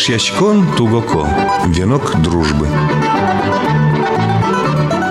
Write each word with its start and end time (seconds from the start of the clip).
Ишьячкон 0.00 0.66
Тугоко. 0.78 1.28
Венок 1.66 2.22
дружбы. 2.22 2.66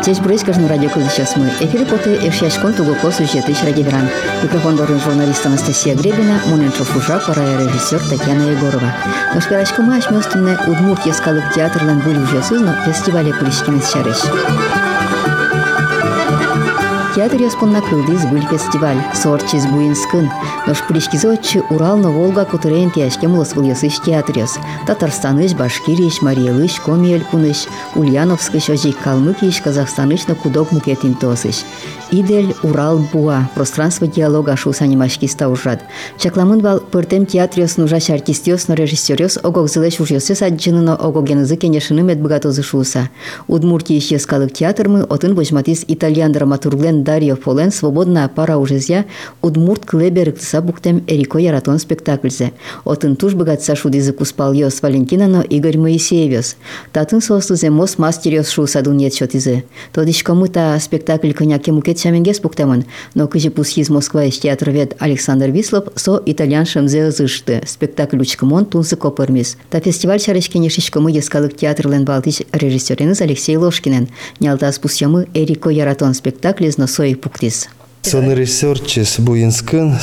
Здесь 0.02 0.18
Брыскажный 0.18 0.68
радио 0.68 0.90
сейчас 0.90 1.36
мы. 1.36 1.48
Эфире 1.60 1.86
поты 1.86 2.16
Эвшячкон 2.16 2.74
Тугоко 2.74 3.12
сюжеты 3.12 3.56
Радиогран. 3.64 4.10
Микрофон 4.42 4.78
дорын 4.78 5.00
журналист 5.00 5.46
Анастасия 5.46 5.94
Гребина, 5.94 6.42
Муненчов 6.48 6.96
Ужа, 6.98 7.22
пора 7.24 7.44
режиссер 7.60 8.00
Татьяна 8.10 8.50
Егорова. 8.50 8.92
Но 9.36 9.40
шпирачка 9.40 9.84
мы 9.84 9.98
ашмёстынны 9.98 10.58
Удмуртия 10.66 11.14
скалык 11.14 11.54
театрлан 11.54 12.00
уже 12.00 12.42
сызно 12.42 12.76
фестивале 12.84 13.32
Пулишкин 13.32 13.84
Сярыш. 13.84 14.18
Театр 17.20 17.42
яспонна 17.42 17.82
кылдыз 17.82 18.26
был 18.28 18.40
фестиваль. 18.44 18.96
Сорчиз 19.14 19.66
буинскын. 19.66 20.30
Нош 20.66 20.78
пришкизочи 20.88 21.62
Урал-на 21.70 22.12
Волга 22.12 22.46
кутырен 22.46 22.92
тяшке 22.92 23.28
мулас 23.28 23.54
был 23.54 23.64
ясыш 23.64 24.00
театрес. 24.00 24.58
Татарстаныш, 24.88 25.52
Башкириш, 25.52 26.22
Мариялыш, 26.22 26.80
Комиель 26.80 27.26
куныш, 27.26 27.68
Ульяновскыш, 27.96 28.70
Ожик 28.70 28.98
Калмыкиш, 29.04 29.60
Казахстаныш 29.60 30.28
на 30.28 30.36
кудок 30.36 30.72
мукетин 30.72 31.14
тосыш. 31.14 31.66
Идель 32.10 32.56
Урал 32.64 33.00
Буа. 33.12 33.50
Пространство 33.54 34.08
диалога 34.08 34.56
шу 34.56 34.72
санимашки 34.72 35.26
стаужат. 35.26 35.82
Чакламын 36.18 36.62
бал 36.62 36.80
пыртем 36.80 37.26
театрес 37.26 37.76
нужаш 37.76 38.12
артистиос, 38.12 38.70
но 38.70 38.76
режиссерес 38.76 39.40
огок 39.44 39.70
зылеш 39.70 40.00
уж 40.00 40.12
ясы 40.12 40.36
саджыныно 40.36 40.96
огогенызы 40.96 41.58
кенешыны 41.58 42.02
медбгатозы 42.02 42.64
шуса. 42.64 43.10
Удмуртии 43.48 43.98
исческалык 43.98 44.54
театр 44.54 44.88
мы 44.88 45.02
отын 45.04 45.36
божматис 45.36 45.84
итальян 45.86 46.32
драматурглен 46.32 47.04
Дарья 47.10 47.36
Фолен 47.36 47.72
«Свободная 47.72 48.28
пара 48.28 48.58
ужезя» 48.58 49.06
Удмурт 49.42 49.84
клебер 49.84 50.32
ктыса 50.32 50.62
буктем 50.62 51.04
Эрико 51.08 51.40
Яратон 51.40 51.80
спектакльзе. 51.80 52.52
Отын 52.86 53.16
туш 53.16 53.34
богатца 53.34 53.76
шудызы 53.76 54.14
куспал 54.14 54.54
йос 54.54 54.80
Валентинано 54.84 55.42
Игорь 55.42 55.80
Моисеевес. 55.80 56.56
Татын 56.94 57.20
состузе 57.20 57.72
мос 57.72 57.98
мастерёс 57.98 58.48
шу 58.50 58.68
садун 58.68 58.98
нет 58.98 59.16
шотизы. 59.16 59.64
Тодиш 59.92 60.22
кому-то 60.22 60.78
спектакль 60.80 61.32
коняке 61.32 61.72
мукет 61.72 62.00
шаменгес 62.00 62.42
буктемон, 62.42 62.86
но 63.16 63.28
кыжи 63.28 63.50
пусхиз 63.50 63.90
Москва 63.90 64.26
из 64.26 64.38
театр 64.38 64.70
вет 64.70 64.96
Александр 65.00 65.50
Вислов 65.50 65.86
со 65.96 66.22
итальян 66.24 66.68
шемзе 66.68 67.10
зышты. 67.10 67.64
Спектакль 67.66 68.22
учкамон 68.22 68.68
тунсы 68.68 68.96
копырмис. 68.96 69.58
Та 69.72 69.80
фестиваль 69.80 70.22
шарышкене 70.22 70.70
шишкамы 70.70 71.12
ескалык 71.12 71.56
театр 71.58 71.88
лен 71.88 72.06
балтиш 72.06 72.42
режиссереныз 72.52 73.20
Алексей 73.22 73.58
Ложкинен. 73.58 74.10
Нялта 74.40 74.72
спусямы 74.72 75.28
Эрико 75.34 75.72
Яратон 75.72 76.14
спектакль 76.14 76.68
из 76.68 76.78
sou 77.00 77.06
eu 77.06 77.12
hipócrita. 77.12 77.79
Режиссерчес 78.04 79.20
буинскын, 79.20 79.94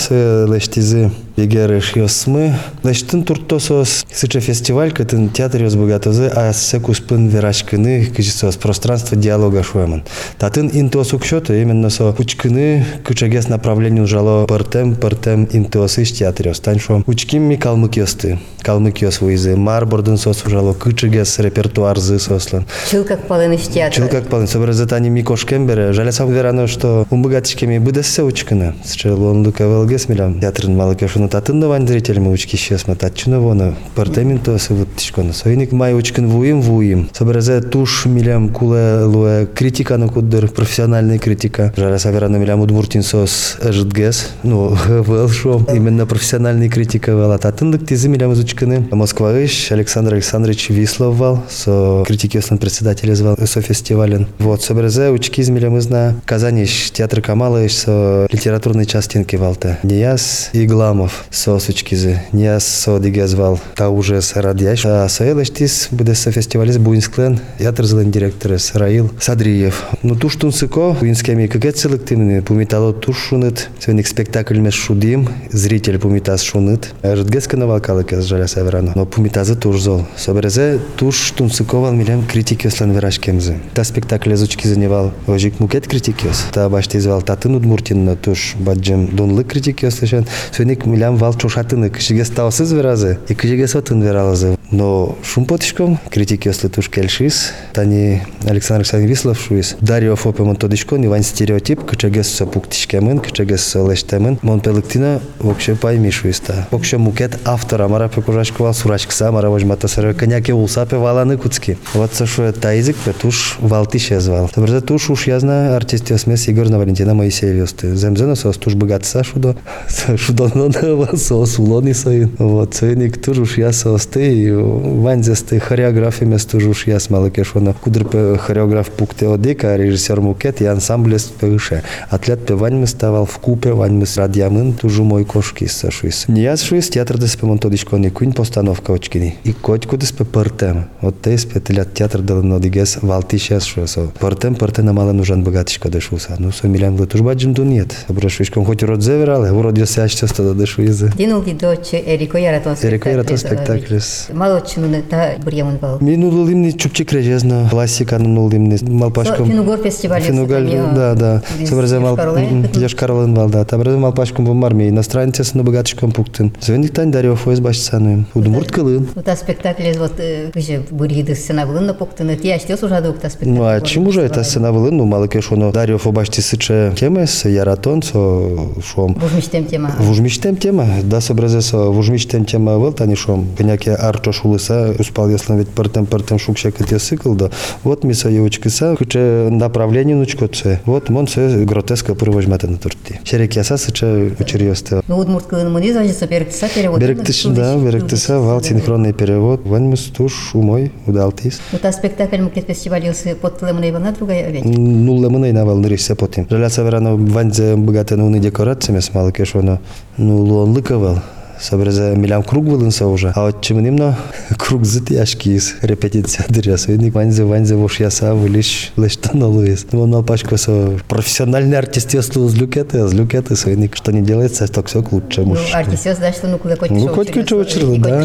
лештизы 0.48 1.11
егереш 1.36 1.92
йосмы. 1.97 2.55
Лештин 2.83 3.25
туртосос 3.25 4.05
сыча 4.12 4.41
фестиваль, 4.41 4.92
кытын 4.92 5.28
театр 5.30 5.62
йос 5.62 5.75
богатозы, 5.75 6.30
а 6.34 6.53
секус 6.53 7.00
пын 7.00 7.28
верачкыны, 7.28 8.06
кычисос 8.06 8.56
пространство 8.56 9.16
диалога 9.16 9.62
шуэмын. 9.62 10.05
Татын 10.38 10.70
интос 10.72 11.12
укшоты, 11.12 11.61
именно 11.61 11.91
со 11.91 12.14
учкыны, 12.19 12.84
кычагес 13.05 13.48
направлению 13.48 14.06
жало 14.06 14.47
пыртем, 14.47 14.94
пыртем 14.94 15.48
интос 15.53 15.98
иш 15.98 16.12
театр 16.12 16.48
йос. 16.48 16.60
Тань 16.60 16.81
шо 16.81 17.03
учким 17.06 17.42
ми 17.42 17.56
калмык 17.56 17.97
йосты, 17.97 18.38
калмык 18.62 19.03
йос 19.03 19.20
вуйзы, 19.20 19.56
марбордын 19.56 20.16
сос 20.16 20.44
ужало, 20.44 20.72
кычагес 20.72 21.38
репертуар 21.38 21.98
зы 21.98 22.19
сослан. 22.19 22.66
Чыл 22.91 23.05
как 23.05 23.27
палын 23.27 23.55
иш 23.56 23.66
театр. 23.69 23.94
Чыл 23.97 24.08
как 24.08 24.28
палын, 24.28 24.48
собраз 24.48 24.81
тани 24.86 25.10
ми 25.10 25.22
кошкем 25.22 25.66
бере, 25.66 25.92
жаля 25.92 26.12
сам 26.12 26.33
верано, 26.33 26.66
что 26.66 27.06
умбогатичкеми 27.10 27.78
быдасса 27.86 28.24
он 28.24 29.46
лука 29.46 29.64
велгес 29.64 30.08
милям, 30.08 30.40
театрын 30.40 30.74
малыкешуны 30.76 31.28
татын 31.28 31.64
вань 31.68 31.86
зрителям 31.86 32.26
учки 32.26 32.56
сейчас 32.56 32.88
мы 32.88 32.96
татчуны 32.96 33.38
воно, 33.38 33.74
портеминто 33.94 34.58
се 34.58 34.74
вот 34.74 34.88
тишконы. 34.96 35.32
Сойник 35.32 35.70
май 35.70 35.94
учкын 35.94 36.26
вуим 36.26 36.62
вуим. 36.62 37.08
Собразе 37.12 37.60
туш 37.60 38.06
милям 38.06 38.48
куле 38.48 39.04
луэ 39.04 39.46
критика 39.46 39.98
на 39.98 40.08
куддыр, 40.08 40.48
профессиональная 40.48 41.19
критика. 41.19 41.72
Жаля 41.76 41.98
саверано 41.98 42.38
милям 42.38 42.60
удмуртин 42.60 43.04
сос 43.04 43.56
эждгес, 43.62 44.32
ну, 44.42 44.76
вел 44.88 45.28
шо, 45.28 45.64
именно 45.72 46.06
профессиональная 46.06 46.69
критика 46.69 47.12
вела. 47.12 47.38
Татын 47.38 47.70
дык 47.70 47.86
тизы 47.86 48.08
милям 48.08 48.32
изучкыны. 48.32 48.88
Москва 48.91 49.32
ищ, 49.38 49.70
Александр 49.70 50.14
Александрович 50.14 50.70
Вислов 50.70 51.14
вал, 51.14 51.44
со 51.48 52.02
критики 52.04 52.38
основн 52.38 52.58
председателя 52.58 53.14
звал, 53.14 53.36
со 53.46 53.60
фестивален. 53.60 54.26
Вот, 54.41 54.62
собразе 54.62 55.10
учки 55.10 55.41
из 55.41 55.50
милям 55.50 55.78
изна. 55.78 56.16
Казань 56.25 56.64
ищ, 56.64 56.91
театр 56.91 57.20
Камала 57.20 57.64
со 57.76 58.26
литературной 58.31 58.87
частинки 58.87 59.37
валта. 59.37 59.78
Нияс 59.82 60.50
и 60.53 60.66
Гламов 60.66 61.26
со 61.31 61.59
сучкизы. 61.59 62.22
Нияс 62.32 62.64
со 62.66 62.98
диге 62.98 63.26
звал. 63.26 63.60
Та 63.75 63.91
уже 63.91 64.22
с 64.22 64.34
радящ. 64.37 64.84
А 64.87 65.09
со 65.09 65.31
элештис 65.31 65.88
буде 65.91 66.14
со 66.14 66.31
фестивализ 66.32 66.78
Буинсклен. 66.78 67.41
Театр 67.59 67.84
злен 67.84 68.10
директор 68.10 68.59
Раил 68.75 69.12
Садриев. 69.20 69.87
Ну 70.03 70.14
туш 70.14 70.37
тунсыко, 70.37 70.92
буинскими 70.92 71.47
какет 71.47 71.76
селективный. 71.76 72.42
Пумитало 72.42 72.92
туш 72.92 73.19
шунет. 73.19 73.69
Свеник 73.78 74.06
спектакль 74.06 74.58
меш 74.58 74.75
шудим. 74.75 75.28
Зритель 75.50 75.98
пумитаз 75.98 76.43
шунет. 76.43 76.94
Ждгес 77.03 77.47
канавал 77.47 77.81
калык 77.81 78.12
жаля 78.22 78.47
северано. 78.47 78.93
Но 78.94 79.06
пумитазы 79.06 79.56
туш 79.56 79.81
зол. 79.81 80.06
Соберезе 80.16 80.81
туш 80.97 81.32
тунсыковал 81.32 81.93
милям 81.93 82.25
критики 82.26 82.69
слен 82.69 82.93
верашкемзы. 82.93 83.58
Та 83.75 83.84
спектакль 83.84 84.34
зучки 84.34 84.66
заневал. 84.66 85.12
Ожик 85.26 85.60
мукет 85.60 85.87
критикиос. 85.87 86.47
Та 86.53 86.69
башти 86.69 86.98
звал 87.00 87.22
татын 87.22 87.66
Удмуртинна 87.66 88.15
туш 88.15 88.54
баджим 88.60 89.09
дунлы 89.09 89.43
критики 89.43 89.87
осышен. 89.87 90.25
Сөйник 90.53 90.87
милям 90.87 91.16
вал 91.16 91.34
чушатыны 91.34 91.91
кишеге 91.91 92.25
ставсыз 92.25 92.71
веразы, 92.72 93.19
и 93.28 93.34
кишеге 93.34 93.66
сотын 93.66 94.00
вералазы. 94.03 94.56
Но 94.71 95.16
шум 95.22 95.44
потишком 95.44 95.99
критики 96.10 96.49
ослы 96.49 96.71
туш 96.71 96.88
кельшис. 96.91 97.53
Тани 97.72 98.22
Александр 98.44 98.81
Александрович 98.81 99.10
Вислов 99.10 99.41
шуис. 99.41 99.77
Дарио 99.81 100.16
фопемон 100.16 100.56
тодишкон 100.56 101.04
Иван 101.06 101.22
стереотип. 101.22 101.84
Кычагес 101.84 102.28
со 102.28 102.47
пуктишкемын, 102.47 103.21
кычагес 103.21 103.62
со 103.62 103.88
лештемын. 103.88 104.38
Мон 104.43 104.60
пелыктина 104.60 105.21
вообще 105.38 105.76
пойми 105.76 106.10
шуиста. 106.10 106.66
Вообще 106.71 106.99
мукет 106.99 107.38
автора 107.44 107.87
мара 107.88 108.09
пекужашкова 108.09 108.72
сурачкса 108.72 109.31
мара 109.31 109.50
вожмата 109.50 109.87
сара 109.88 110.15
коняке 110.15 110.53
улсапе 110.53 110.97
валаны 110.97 111.37
куцки. 111.37 111.78
Вот 111.94 112.12
со 112.15 112.26
шуе 112.26 112.53
таизик 112.53 112.97
петуш 112.97 113.59
валтише 113.60 114.21
звал. 114.21 114.50
Добре 114.55 114.81
туш 114.81 115.10
уж 115.10 115.26
я 115.28 115.38
знаю 115.38 115.76
артист 115.76 116.19
смес 116.19 116.49
Игорь 116.49 116.69
на 116.69 116.78
Валентина 116.78 117.15
Моисеевьосты. 117.15 117.94
Земзена 117.94 118.34
сос 118.34 118.56
туш 118.56 118.75
богатца 118.75 119.22
шудо. 119.22 119.56
Шудо 120.16 120.50
но 120.55 121.16
сос 121.16 121.59
улони 121.59 121.93
соин. 121.93 122.34
Вот 122.38 122.75
соиник 122.75 123.22
туш 123.22 123.38
уж 123.38 123.59
я 123.59 123.72
состы 123.72 124.56
ванзесты 124.56 125.59
хореографиями 125.61 126.37
туш 126.39 126.65
уж 126.65 126.87
я 126.87 127.00
смалыке 127.00 127.44
шона. 127.44 127.75
Кудр 127.75 128.06
хореограф 128.39 128.91
пукте 128.91 129.28
одека, 129.28 129.77
режиссер 129.77 130.21
мукет 130.21 130.61
и 130.61 130.67
ансамбль 130.67 131.17
певыше. 131.41 131.83
Атлет 132.11 132.47
певань 132.47 132.87
ставал 132.87 133.27
в 133.27 133.39
купе, 133.39 133.72
вань 133.72 133.94
мы 133.94 134.06
с 134.06 134.17
радиамын 134.17 134.72
тужу 134.75 135.05
мой 135.05 135.25
кошки 135.25 135.67
сашуис. 135.67 136.28
Не 136.28 136.43
я 136.43 136.56
шуис 136.56 136.89
театр 136.89 137.19
да 137.19 137.28
спемон 137.28 137.59
тодишко 137.59 137.97
не 137.97 138.11
кунь 138.11 138.33
постановка 138.33 138.93
очкини. 138.93 139.37
И 139.44 139.53
котку 139.53 139.97
да 139.97 140.06
спе 140.06 140.25
пъртем. 140.25 140.84
От 141.03 141.21
те 141.21 141.38
спетелят 141.38 141.93
театр 141.93 142.21
да 142.21 142.34
нодигес 142.34 142.99
валти 143.03 143.38
шес 143.38 143.65
шуесо. 143.65 144.09
Пъртем 144.21 144.55
пърте 144.55 144.83
на 144.83 144.93
мала 144.93 145.12
нужан 145.12 145.43
богатишко 145.43 145.88
да 145.88 146.00
шуса. 146.00 146.37
Ну 146.38 146.53
со 146.53 146.69
милям 146.69 146.97
в 146.97 147.06
тужба 147.06 147.34
джим 147.34 147.55
нет. 147.59 148.05
Добре 148.09 148.28
шуишком 148.28 148.65
хоть 148.65 148.83
род 148.83 149.03
зеверале, 149.03 149.53
урод 149.53 149.78
я 149.78 149.87
сяще 149.87 150.27
да 150.37 150.55
да 150.55 150.67
шуизе. 150.67 151.12
Динул 151.17 151.43
дидоче 151.43 152.03
Эрико 152.06 152.38
Яратон 152.38 152.77
спектакль. 152.77 152.87
Ереко 152.87 153.09
Яратон 153.09 153.38
спектаклес. 153.38 154.28
Мало 154.46 154.60
чуны 154.60 155.02
та 155.02 155.34
бурьямын 155.42 155.76
бал. 155.78 155.98
Минулы 156.00 156.48
лимни 156.48 156.70
чупчик 156.70 157.12
режезна, 157.12 157.68
классика 157.68 158.16
нул 158.16 158.48
лимни, 158.48 158.78
малпашком. 158.88 159.48
Финугор 159.48 159.78
фестиваль. 159.78 160.22
Финугаль, 160.22 160.70
да, 160.94 161.14
да. 161.14 161.42
Собразе 161.66 161.98
мал, 161.98 162.16
Йошкарлын 162.16 163.34
бал, 163.34 163.48
да. 163.48 163.64
Табразе 163.64 163.96
малпашком 163.96 164.46
в 164.46 164.54
марме, 164.54 164.92
на 164.92 165.62
богатышком 165.64 166.12
пуктын. 166.12 166.54
Звеник 166.60 166.94
тань 166.94 167.10
Дарьев 167.10 167.48
ОС 167.48 167.58
башцаным. 167.58 168.26
Удмурт 168.34 168.70
кылын. 168.70 169.08
Вот 169.16 169.28
а 169.28 169.34
спектакль 169.34 169.90
вот 169.98 170.12
кыжы 170.52 170.84
бурьиды 170.92 171.34
сцена 171.34 171.66
былын 171.66 171.92
пуктын, 171.92 172.37
ти 172.37 172.50
аштес 172.50 172.81
уже 172.84 173.00
дук 173.00 173.19
та 173.19 173.31
спектакль. 173.31 173.50
Ну 173.50 173.64
а 173.64 173.81
чему 173.81 174.12
же 174.12 174.20
это 174.20 174.44
сцена 174.44 174.72
былын, 174.72 174.96
ну 174.96 175.06
мало 175.06 175.26
кеш 175.26 175.50
оно 175.50 175.72
Дарьев 175.72 176.06
обашти 176.06 176.40
сыче 176.40 176.92
кемес, 176.94 177.46
Яратон, 177.46 178.00
со 178.00 178.49
шом. 178.81 179.14
Вужмиштем 179.14 179.64
тема. 179.64 179.90
Вужмиштем 179.99 180.54
тема, 180.56 180.87
да 181.02 181.20
собразе 181.20 181.62
со 181.62 181.78
вужмиштем 181.90 182.44
тема 182.44 182.78
был, 182.78 182.92
тани 182.92 183.16
шом. 183.16 183.49
Коняке 183.58 183.92
арчо 183.92 184.36
шулыса, 184.37 184.94
успал 184.99 185.31
ясно 185.31 185.55
ведь 185.55 185.69
пертем 185.69 186.06
пертем 186.06 186.38
шукше 186.38 186.71
кыте 186.71 186.99
сыкл, 186.99 187.35
да. 187.35 187.50
Вот 187.85 188.05
ми 188.05 188.15
со 188.15 188.29
евочкыса, 188.29 188.97
кыче 188.97 189.49
направление 189.50 190.17
нучкоце. 190.17 190.81
Вот 190.87 191.11
мон 191.11 191.27
се 191.29 191.65
гротеска 191.65 192.15
пырвожмата 192.15 192.69
на 192.69 192.79
турти. 192.79 193.21
Шерек 193.25 193.56
яса 193.56 193.77
сыче 193.77 194.33
учерьёсте. 194.38 195.03
Ну 195.09 195.19
удмурт 195.19 195.47
кылын 195.47 195.73
муни 195.73 195.93
зажиса 195.93 196.27
беректиса 196.27 196.69
перевод. 196.75 197.00
Беректиш, 197.00 197.44
да, 197.44 197.77
беректиса, 197.77 198.38
вал 198.38 198.62
синхронный 198.62 199.12
перевод. 199.12 199.61
Ваньмыс 199.65 200.05
туш 200.17 200.55
умой, 200.55 200.93
удалтис. 201.06 201.61
Вот 201.73 201.85
а 201.85 201.93
спектакль 201.93 202.41
мукет 202.41 202.67
фестиваль 202.67 203.06
йосы 203.06 203.35
под 203.35 203.59
тылымын 203.59 204.03
на 204.03 204.12
другая 204.12 204.50
ведь. 204.50 204.65
Нуллы 204.65 205.53
на 205.53 205.65
вал 205.65 205.79
нырыш 205.79 206.06
потим. 206.19 206.47
Жаля 206.50 206.69
саверано 206.69 207.17
ванзе 207.17 207.77
богатые 207.77 208.23
уны 208.23 208.38
декорациями 208.38 209.00
смалы 209.00 209.33
кешоно. 209.33 209.81
Ну 210.17 210.38
луон 210.43 210.73
лыковал. 210.73 211.19
Собрезе 211.61 212.14
милям 212.17 212.43
круг 212.43 212.64
вылынса 212.64 213.06
уже. 213.06 213.32
А 213.35 213.47
вот 213.47 213.62
чем 213.62 213.79
именно 213.79 214.19
круг 214.58 214.85
зыт 214.85 215.11
яшкиз 215.11 215.76
репетиция 215.82 216.47
дыряс. 216.49 216.87
Веник 216.87 217.14
ванзе 217.14 217.44
ванзе 217.44 217.76
вош 217.76 218.00
яса 218.00 218.35
вылиш 218.35 218.93
лештан 218.97 219.43
алуез. 219.43 219.87
Ну 219.93 220.03
он 220.03 220.14
алпачко 220.14 220.56
со 220.56 220.99
профессиональный 221.08 221.79
артист 221.79 222.14
если 222.14 222.47
злюкеты, 222.47 223.06
злюкеты 223.06 223.56
свойник 223.56 223.97
что 223.97 224.12
не 224.12 224.23
делается, 224.23 224.67
так 224.69 224.87
все 224.87 225.03
к 225.03 225.12
лучшему. 225.12 225.55
Ну, 225.55 225.61
артисес, 225.73 226.19
да, 226.19 226.32
что 226.32 226.49
ну 226.49 226.58
куда 226.58 226.76
котик 226.76 226.97
Ну, 226.97 227.08
котик 227.08 227.47
что 227.47 227.56
учрыл, 227.56 227.97
да. 227.99 228.25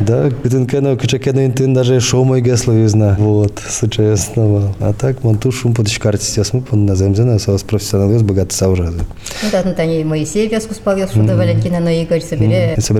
Да, 0.00 0.30
кытын 0.42 0.66
кено 0.66 0.96
кыча 0.96 1.18
кено 1.18 1.44
интын 1.46 1.74
даже 1.74 2.00
шоу 2.00 2.24
мой 2.24 2.40
гесло 2.40 2.72
юзна. 2.72 3.16
Вот, 3.18 3.60
случай 3.68 4.04
основал. 4.04 4.74
А 4.80 4.92
так, 4.92 5.22
мон 5.22 5.38
ту 5.38 5.52
шум 5.52 5.74
подышка 5.74 6.08
артист 6.08 6.52
мы 6.52 6.60
пон 6.60 6.86
на 6.86 6.94
земзена, 6.94 7.38
со 7.38 7.56
профессионал 7.58 8.10
юз 8.12 8.22
богат 8.22 8.52
саужа. 8.52 8.92
Ну 8.92 9.48
да, 9.52 9.62
ну 9.64 9.74
тани 9.74 10.04
Моисей 10.04 10.48
вяску 10.48 10.74
спал, 10.74 10.96
я 10.96 11.08
шуда 11.08 11.36
Валентина, 11.36 11.80
но 11.80 11.90
Игорь 11.90 12.22
собере. 12.22 12.55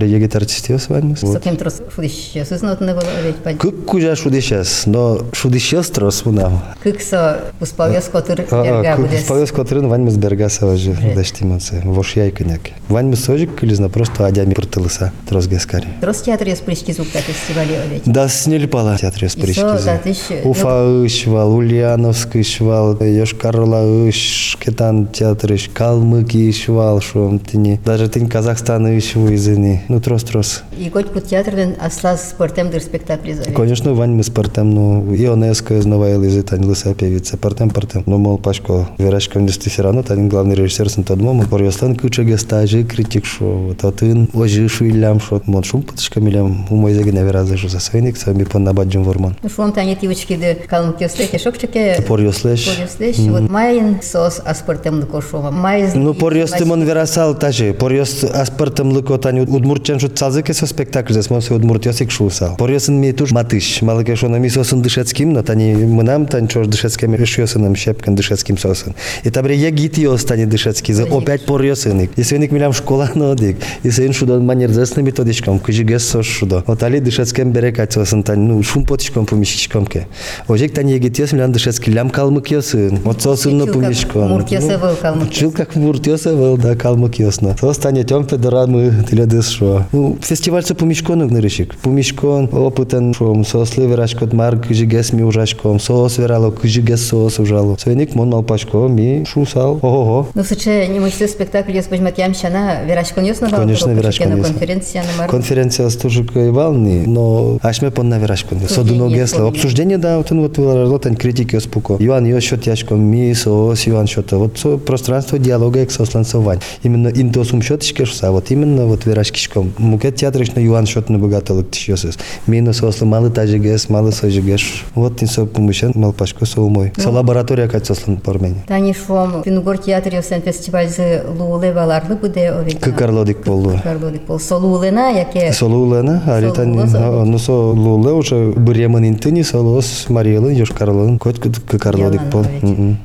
Егет 0.06 0.36
артист 0.36 0.68
юз 0.68 0.88
вань. 0.88 1.16
С 1.16 1.32
таким 1.32 1.56
трос 1.56 1.80
шудище, 1.94 2.44
сызнот 2.44 2.80
не 2.80 2.92
было 2.94 3.04
ведь 3.24 3.36
пань. 3.36 3.56
Кык 3.56 3.84
кужа 3.84 4.14
шуди 4.16 4.40
сейчас, 4.40 4.86
но 4.86 5.20
шуди 5.32 5.58
сейчас 5.58 5.88
трос 5.90 6.24
мунам. 6.24 6.60
Кыкса 6.82 7.40
успал 7.60 7.90
я 7.90 8.00
скотыр 8.00 8.46
А, 8.50 8.62
берга 8.82 8.96
будес. 9.02 9.24
спавес 9.24 9.52
котрын 9.52 9.88
вань 9.88 10.02
мы 10.02 10.10
берга 10.16 10.48
саважи, 10.48 10.96
даштимацы. 11.14 11.82
Вош 11.84 12.16
яйканяк. 12.16 12.60
Вань 12.88 13.06
мы 13.06 13.16
сожик 13.16 13.54
кылизна 13.56 13.88
просто 13.88 14.26
адями 14.26 14.54
пыртылыса 14.54 15.12
трос 15.28 15.46
гескари. 15.46 15.86
Трос 16.00 16.22
театр 16.22 16.48
я 16.48 16.56
спрички 16.56 16.92
звук 16.92 17.08
на 17.14 17.20
фестивале 17.20 17.80
ведь. 17.90 18.02
Да, 18.06 18.28
сняли 18.28 18.66
пала 18.66 18.96
театре 18.98 19.28
с 19.28 19.36
И 19.36 19.52
со, 19.52 19.62
да, 19.84 19.96
ты 19.98 20.02
прички. 20.04 20.22
щ- 20.28 20.42
Уфа 20.44 20.84
ышвал, 21.04 21.54
Ульяновск 21.54 22.36
ышвал, 22.36 22.94
Йошкар-Ола 22.94 24.08
ыш, 24.08 24.56
Кетан 24.60 25.06
театр 25.06 25.54
иш, 25.54 25.70
Калмыки 25.72 26.50
ышвал, 26.50 27.00
шо 27.00 27.38
тыни. 27.50 27.80
Даже 27.84 28.08
тынь 28.08 28.28
Казахстан 28.28 28.86
ышву 28.96 29.28
изыни. 29.46 29.82
Ну, 29.88 30.00
трос-трос. 30.00 30.62
И 30.78 30.90
котик 30.90 31.12
под 31.12 31.26
театрден 31.26 31.76
аслаз 31.80 32.30
спортем 32.30 32.70
дыр 32.70 32.82
спектакль 32.82 33.32
завет. 33.32 33.54
Конечно, 33.54 33.94
Вань 33.94 34.12
мы 34.12 34.22
спортем, 34.22 34.70
ну, 34.70 35.14
Ионеско 35.14 35.74
из 35.78 35.86
Новая 35.86 36.18
Лизы, 36.18 36.42
тань 36.42 36.64
лысая 36.64 36.94
певица, 36.94 37.36
портем, 37.36 37.70
портем. 37.70 38.02
Ну, 38.06 38.18
мол, 38.18 38.38
пачко, 38.38 38.88
верашка 38.98 39.38
вместо 39.38 39.70
все 39.70 39.82
равно, 39.82 40.02
тань 40.02 40.28
главный 40.28 40.54
режиссер 40.54 40.90
сын 40.90 41.04
тот 41.04 41.18
мол, 41.18 41.42
порьостан 41.48 41.96
куча 41.96 42.24
стажи, 42.38 42.84
критик 42.84 43.24
шо, 43.24 43.74
а 43.80 43.92
ты 43.92 44.28
ожи 44.34 44.68
шуилям 44.68 45.20
шо, 45.20 45.40
мон 45.46 45.62
шум 45.62 45.82
патышка 45.82 46.20
милям, 46.20 46.66
умой 46.70 46.94
загине 46.94 47.22
веразы 47.22 47.56
шо 47.56 47.68
за 47.68 47.80
свейник, 47.80 48.16
сами 48.16 48.44
пон 48.44 48.64
набаджим 48.64 49.04
вормон. 49.04 49.36
Ну 49.42 49.48
шум 49.48 49.72
тани 49.72 49.96
тивочки 49.96 50.36
де 50.36 50.54
калмыки 50.54 51.04
остеки 51.04 51.38
шокчеке. 51.38 52.02
Порьослеш. 52.06 52.66
Порьослеш. 52.66 53.16
Вот 53.18 53.50
майын 53.50 54.00
сос 54.02 54.40
а 54.44 54.54
спортем 54.54 55.00
лукошова. 55.00 55.50
Майз. 55.50 55.94
Ну, 55.94 56.14
порьосты 56.14 56.64
мон 56.64 56.82
верасал 56.82 57.34
тажи, 57.34 57.72
порьост 57.72 58.24
аспартам 58.24 58.92
лыко 58.92 59.18
тань 59.36 59.56
удмуртчан 59.56 60.00
шо 60.00 60.08
цазыке 60.08 60.54
со 60.54 60.66
спектакль, 60.66 61.12
зас 61.12 61.30
мон 61.30 61.42
се 61.42 61.54
удмуртьосик 61.54 62.10
шусал. 62.10 62.56
Порьосын 62.56 63.00
ми 63.00 63.12
туш 63.12 63.32
матыш, 63.32 63.82
малыке 63.82 64.16
шо 64.16 64.28
на 64.28 64.36
ми 64.36 64.50
сосын 64.50 64.82
дышецким, 64.82 65.32
но 65.32 65.42
тани 65.42 65.74
мынам 65.74 66.26
тань 66.26 66.48
чош 66.48 66.66
дышецким 66.66 67.14
решьосыным 67.14 67.76
щепкан 67.76 68.14
дышецким 68.14 68.58
сосын. 68.58 68.94
И 69.24 69.30
табре 69.30 69.56
ягит 69.56 69.98
йос 69.98 70.24
тани 70.24 70.46
дышецкий, 70.46 70.94
за 70.94 71.04
опять 71.04 71.44
порьосыник. 71.44 72.10
И 72.16 72.22
свеник 72.22 72.52
милям 72.52 72.72
школа 72.72 73.10
нодик, 73.14 73.56
и 73.82 73.90
свен 73.90 74.12
шудо 74.12 74.40
манер 74.40 74.70
зесны 74.70 75.02
методичком, 75.02 75.58
кыжи 75.58 75.84
гес 75.84 76.04
сос 76.04 76.26
шудо. 76.26 76.62
Вот 76.66 76.82
али 76.82 77.00
дышецким 77.00 77.52
берекать 77.52 77.92
сосын 77.92 78.22
тань, 78.22 78.40
ну, 78.40 78.62
шум 78.62 78.84
потичком 78.84 79.26
помещичком 79.26 79.86
ке. 79.86 80.06
Ожек 80.48 80.72
тани 80.72 80.92
ягит 80.92 81.18
йос 81.18 81.32
милям 81.32 81.52
дышецкий, 81.52 81.92
лям 81.92 82.10
калмык 82.10 82.48
йосын. 82.48 82.98
Вот 83.04 83.22
сосын 83.22 83.58
на 83.58 83.64
Учил, 83.64 83.74
как 83.74 83.82
помещком. 83.82 84.28
Муртьосе 84.30 84.78
был 84.78 84.96
калмык 85.00 85.28
Учил 85.28 85.52
как 85.52 85.76
Муртьосе 85.76 86.34
был, 86.34 86.56
да, 86.56 86.74
калмык 86.74 87.18
йосно. 87.18 87.56
То 87.60 87.72
стане 87.72 88.04
тем 88.04 88.26
федорамы 88.26 89.04
теледыс 89.08 89.25
шо. 89.42 89.84
Ну, 89.92 90.16
фестиваль 90.20 90.64
со 90.64 90.74
помещкон 90.74 91.26
гнырышик. 91.28 91.76
Помещкон, 91.76 92.48
опытен 92.52 93.14
шом, 93.14 93.44
сосли 93.44 93.86
верашкот 93.86 94.32
марк, 94.32 94.68
кыжигес 94.68 95.12
ми 95.12 95.22
ужашком, 95.22 95.80
сос 95.80 96.18
верало, 96.18 96.50
кыжигес 96.50 97.08
сос 97.08 97.38
ужало. 97.38 97.76
Свеник 97.76 98.14
мон 98.14 98.30
малпачко, 98.30 98.88
ми 98.88 99.24
шусал. 99.26 99.78
Ого-го. 99.82 100.28
Ну, 100.34 100.44
сыче, 100.44 100.86
не 100.88 101.00
мучты 101.00 101.28
спектакль, 101.28 101.72
я 101.72 101.82
спожмат 101.82 102.18
ямщана, 102.18 102.84
верашкон 102.86 103.24
ясно 103.24 103.48
дал, 103.50 103.60
Конечно, 103.60 103.90
верашкон 103.90 104.30
на 104.30 104.36
ясно. 104.36 104.52
конференция 104.52 105.02
на 105.02 105.18
мар. 105.18 105.30
Конференция 105.30 105.88
с 105.88 105.96
Тужикой 105.96 106.50
Валны, 106.50 107.04
но 107.06 107.58
аж 107.62 107.82
мы 107.82 107.90
пон 107.90 108.08
на 108.08 108.18
верашкон. 108.18 108.58
Содуно 108.68 109.08
гесло. 109.08 109.48
Обсуждение, 109.48 109.98
да, 109.98 110.18
вот 110.18 110.32
он 110.32 110.40
вот 110.40 110.58
вылотань 110.58 111.16
критики 111.16 111.58
спуко. 111.58 111.96
Иван 111.98 112.24
ее 112.24 112.40
счет 112.40 112.66
яшком, 112.66 113.00
ми 113.00 113.34
сос, 113.34 113.88
Иван 113.88 114.06
счет. 114.06 114.32
Вот 114.32 114.84
пространство 114.84 115.38
диалога 115.38 115.82
их 115.82 115.90
сосланцовань. 115.90 116.60
Именно 116.82 117.08
интосум 117.08 117.62
счет 117.62 117.82
шкешса, 117.82 118.30
вот 118.30 118.50
именно 118.50 118.86
вот 118.86 119.04
верашкишком. 119.04 119.15
рашкишком 119.16 119.72
мукет 119.78 120.16
театрышна 120.16 120.60
юан 120.60 120.86
шотны 120.86 121.18
богатылык 121.18 121.70
тишесыз 121.70 122.18
мен 122.46 122.72
сослы 122.72 123.06
малы 123.06 123.30
тажигес 123.30 123.88
малы 123.88 124.12
сожигеш 124.12 124.84
вот 124.94 125.22
инсо 125.22 125.46
пумышен 125.46 125.92
малпашко 125.94 126.46
соумой 126.46 126.92
со 126.96 127.10
лаборатория 127.10 127.68
качеслын 127.68 128.18
пармени 128.18 128.56
тани 128.66 128.94
шуам. 128.94 129.42
Пингор 129.42 129.78
театр 129.78 130.22
сен 130.22 130.42
фестивальзы 130.42 131.22
лууле 131.38 131.72
валарлы 131.72 132.16
буде 132.16 132.50
овек. 132.50 132.80
Кыкарлодик 132.80 133.44
болду 133.44 133.70
кыкарлодик 133.70 134.22
бол 134.22 134.38
солуулена 134.38 135.10
яке 135.10 135.52
солуулена 135.52 136.22
аритани 136.26 136.76
ну 136.76 137.38
со 137.38 137.52
лууле 137.52 138.12
уже 138.12 138.52
буремын 138.52 139.06
интини 139.08 139.42
солос 139.42 140.06
мариелын 140.08 140.54
ёшкарлын 140.54 141.18
кот 141.18 141.38
кыкарлодик 141.38 142.22
бол 142.32 142.44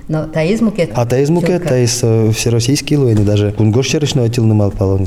но 0.08 0.26
таиз 0.26 0.62
мукет? 0.62 0.92
А 0.96 1.06
таиз 1.06 1.30
мукет 1.30 1.64
таиз 1.64 2.00
э, 2.04 2.32
всероссийский 2.32 2.98
луэни 2.98 3.24
даже. 3.24 3.52
Кунгор 3.52 3.84
шерышно 3.84 4.24
отил 4.24 4.46
на 4.46 4.54
малпалони 4.54 5.06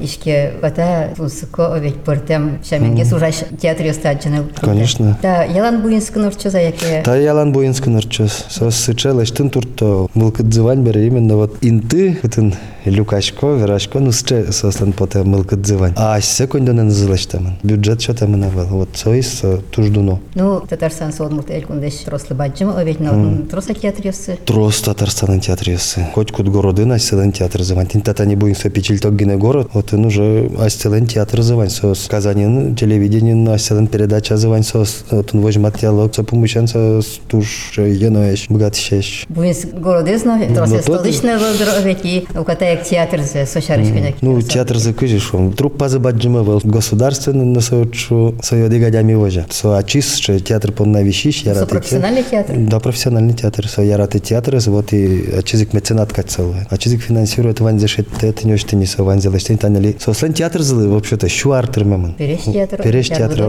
ишке 0.00 0.45
вата 0.62 1.10
тунсыко 1.16 1.74
овет 1.74 1.96
портем 2.04 2.58
шаменге 2.68 3.04
сужаш 3.04 3.36
театре 3.60 3.92
стаджаны. 3.92 4.44
Конечно. 4.60 5.18
Да, 5.22 5.44
ялан 5.44 5.82
буинскын 5.82 6.24
орчоза 6.24 6.58
яке. 6.58 7.02
Та 7.04 7.16
ялан 7.16 7.52
буинский 7.52 7.90
нырчос. 7.90 8.46
Сос 8.48 8.76
сычел, 8.76 9.22
эштын 9.22 9.50
турто. 9.50 10.08
Был 10.14 10.32
кыдзывань 10.32 10.82
бере 10.82 11.06
именно 11.06 11.36
вот 11.36 11.58
инты, 11.60 12.18
этин 12.22 12.54
люкачко, 12.84 13.54
верашко, 13.54 13.98
ну 13.98 14.12
сче 14.12 14.52
сослан 14.52 14.92
поте 14.92 15.22
мыл 15.22 15.44
кыдзывань. 15.44 15.94
А 15.96 16.20
секундоне 16.20 16.82
назылаштамын. 16.82 17.58
Бюджет 17.62 18.02
что 18.02 18.14
там 18.14 18.38
навел. 18.38 18.66
Вот 18.66 18.90
соис 18.94 19.42
туждуно. 19.70 20.20
Ну, 20.34 20.60
Татарстан 20.60 21.12
содмурт 21.12 21.50
элькундеш 21.50 22.06
рослы 22.06 22.36
баджым 22.36 22.70
овет, 22.70 23.00
но 23.00 23.42
троса 23.50 23.74
театресі. 23.74 24.38
Трос 24.44 24.80
Татарстанын 24.82 25.40
театресі. 25.40 26.06
Хоть 26.14 26.32
кут 26.32 26.48
городын 26.48 26.92
асселен 26.92 27.32
театр 27.32 27.62
зывань. 27.62 27.86
Тин 27.86 28.00
тата 28.02 28.24
не 28.26 28.36
будем 28.36 28.54
со 28.54 28.70
печильток 28.70 29.16
гине 29.16 29.36
город. 29.36 29.70
Вот 29.72 29.92
он 29.92 30.06
уже 30.06 30.35
асселен 30.58 31.06
театр 31.06 31.42
зывань. 31.42 31.70
Сос 31.70 32.06
Казанин 32.08 32.74
телевидение 32.74 33.52
асселен 33.52 33.86
передача 33.86 34.36
зывань. 34.36 34.62
Сос 34.62 35.04
вот 35.10 35.30
он 35.34 35.40
возьмет 35.40 35.78
диалог. 35.80 36.14
Со 36.14 36.22
помощен 36.22 36.66
сос 36.66 37.20
туш 37.28 37.72
еноеш. 37.78 38.46
Богатшеш. 38.48 39.26
Троса 39.28 40.74
Ну, 40.76 40.82
то- 40.82 40.98
столичная 40.98 41.38
вылдыр 41.38 41.68
овет, 41.78 42.04
и 42.04 42.26
укатаяк 42.36 42.84
театр 42.84 43.20
зе 43.22 43.46
сошарышканяк. 43.46 44.16
Ну, 44.20 44.40
театр 44.42 44.78
закыжишь, 44.78 45.34
он 45.34 45.52
труп 45.52 45.78
позабаджима 45.78 46.42
был 46.42 46.60
государственный 46.64 47.44
на 47.44 47.60
соючу 47.60 48.34
свое 48.42 48.68
дигадями 48.68 49.14
вожа. 49.14 49.46
Со 49.50 49.76
ачис, 49.78 50.16
что 50.16 50.38
театр 50.40 50.72
вещищ, 50.76 51.42
я 51.44 51.54
Со 51.54 51.60
рад 51.60 51.68
профессиональный 51.68 52.22
театр? 52.22 52.56
Да, 52.58 52.80
профессиональный 52.80 53.34
театр. 53.34 53.68
Со 53.68 53.82
я 53.82 53.96
рад 53.96 54.14
и 54.14 54.20
театр, 54.20 54.58
вот 54.66 54.92
и 54.92 55.30
ачизик 55.38 55.72
меценатка 55.72 56.22
целая. 56.22 56.66
Ачизик 56.70 57.02
финансирует 57.02 57.60
вань 57.60 57.78
за 57.78 57.88
шет, 57.88 58.08
это 58.22 58.46
не 58.46 58.54
очень 58.54 58.78
не 58.78 58.86
со 58.86 59.02
вань 59.04 59.20
за 59.20 59.30
лештин 59.30 59.58
таняли. 59.58 59.96
Со 59.98 60.12
слен 60.16 60.32
театр 60.32 60.62
злы, 60.62 60.88
вообще-то, 60.88 61.28
щу 61.28 61.50
артер 61.52 61.84
мемон. 61.84 62.14
Переш 62.14 62.40
театр, 62.40 62.82
Переш 62.82 63.08
театр, 63.08 63.40